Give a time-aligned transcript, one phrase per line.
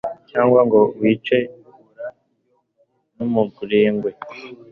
[0.29, 1.37] cyangwa ngo wicwe
[3.15, 4.09] n'umurengwe